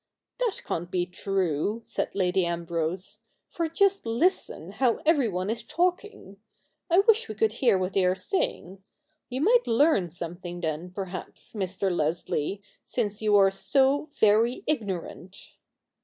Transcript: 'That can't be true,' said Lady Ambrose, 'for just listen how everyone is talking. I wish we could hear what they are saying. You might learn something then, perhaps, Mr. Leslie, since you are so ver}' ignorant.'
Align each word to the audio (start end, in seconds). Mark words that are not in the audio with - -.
'That 0.39 0.59
can't 0.65 0.89
be 0.89 1.05
true,' 1.05 1.83
said 1.85 2.15
Lady 2.15 2.43
Ambrose, 2.43 3.19
'for 3.51 3.69
just 3.69 4.07
listen 4.07 4.71
how 4.71 4.95
everyone 5.05 5.47
is 5.47 5.61
talking. 5.61 6.37
I 6.89 7.01
wish 7.01 7.29
we 7.29 7.35
could 7.35 7.53
hear 7.53 7.77
what 7.77 7.93
they 7.93 8.03
are 8.07 8.15
saying. 8.15 8.83
You 9.29 9.41
might 9.41 9.67
learn 9.67 10.09
something 10.09 10.59
then, 10.61 10.89
perhaps, 10.89 11.53
Mr. 11.53 11.95
Leslie, 11.95 12.63
since 12.83 13.21
you 13.21 13.35
are 13.35 13.51
so 13.51 14.09
ver}' 14.19 14.47
ignorant.' 14.65 15.37